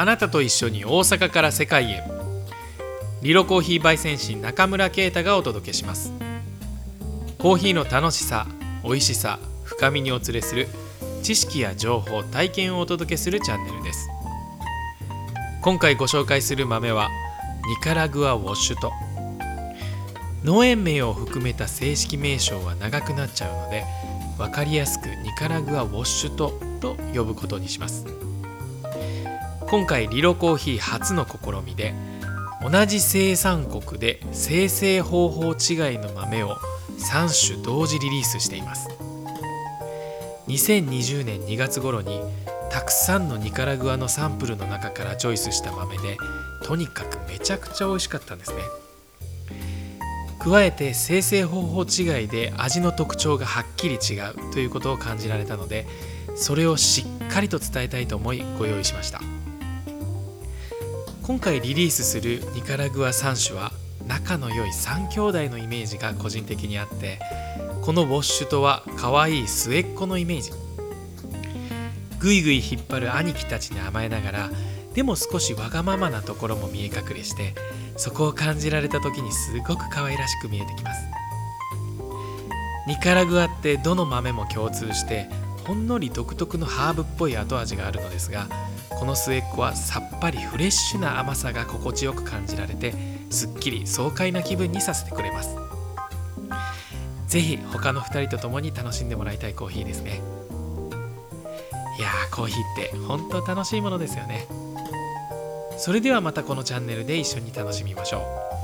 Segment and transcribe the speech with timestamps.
[0.00, 2.02] あなたと一緒に大阪から世界へ。
[3.20, 6.10] リロコーヒー焙煎士中村啓太がお届けします。
[7.38, 8.46] コーヒーの楽しさ
[8.82, 10.68] 美味しさ深みにお連れする
[11.22, 14.08] 知識や情報体験をお届けするチャンネルです。
[15.60, 17.10] 今回ご紹介する豆は
[17.70, 18.90] ニカラグアウォッシュと。
[20.42, 23.84] 農園名を含めた正式名称は長くなっちゃうので
[24.38, 28.06] 分かりやすくニカラグアウォッシュとと呼ぶことにします。
[29.68, 31.94] 今回リロコーヒー初の試みで
[32.68, 36.56] 同じ生産国で生成方法違いの豆を
[36.98, 38.88] 3種同時リリースしています。
[40.48, 42.20] 2020年2月頃に
[42.70, 46.16] たくさんのニカラグアのサンプルの中からチョイスした豆で
[46.62, 48.60] とにかくめちゃくちゃ美味しかったんですね。
[50.38, 55.86] 加えて生成方法違いで味の特徴がはっきり違うということを感じられたので
[56.34, 59.20] それをしっかりと伝えたいと思いご用意しました。
[61.22, 63.72] 今回リリースするニカラグア3種は
[64.06, 67.20] 仲の良い3兄弟のイメージが個人的にあって
[67.82, 70.69] このウォッシュとは可愛い末っ子のイメージ。
[72.20, 74.50] ぐいぐい引っ張る兄貴たちに甘えながら
[74.94, 77.54] でも少しわがままなところも見え隠れして
[77.96, 81.00] そこを感じられた時にすごく可愛らしく見えてきます。
[82.86, 85.28] ニカラグアってどの豆も共通して
[85.64, 88.48] ほんのり独特のハーブっぽい後味があるのですが
[88.88, 92.94] この末っ子はさっぱりフレッシュな甘さが心地よく感じられて
[93.30, 95.56] すっきり爽快な気分にさせてくれます。
[97.28, 100.20] 是非他の2人と共に楽しんでもらいたいコーヒーですね。
[102.00, 104.46] いやーコーヒーって本当楽しいものですよね。
[105.76, 108.59] それではまたこのチャンネルで一緒に楽しみましょう。